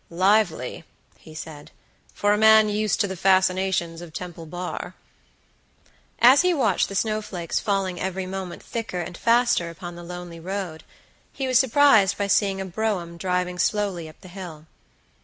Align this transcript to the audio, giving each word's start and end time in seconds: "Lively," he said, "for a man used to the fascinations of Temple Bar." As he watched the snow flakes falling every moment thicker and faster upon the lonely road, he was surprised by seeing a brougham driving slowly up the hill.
"Lively," 0.09 0.83
he 1.19 1.35
said, 1.35 1.69
"for 2.11 2.33
a 2.33 2.37
man 2.39 2.69
used 2.69 2.99
to 3.01 3.07
the 3.07 3.15
fascinations 3.15 4.01
of 4.01 4.13
Temple 4.13 4.47
Bar." 4.47 4.95
As 6.17 6.41
he 6.41 6.55
watched 6.55 6.89
the 6.89 6.95
snow 6.95 7.21
flakes 7.21 7.59
falling 7.59 7.99
every 7.99 8.25
moment 8.25 8.63
thicker 8.63 8.99
and 9.01 9.15
faster 9.15 9.69
upon 9.69 9.93
the 9.95 10.01
lonely 10.03 10.39
road, 10.39 10.83
he 11.31 11.45
was 11.45 11.59
surprised 11.59 12.17
by 12.17 12.25
seeing 12.25 12.59
a 12.59 12.65
brougham 12.65 13.15
driving 13.15 13.59
slowly 13.59 14.09
up 14.09 14.19
the 14.21 14.27
hill. 14.27 14.65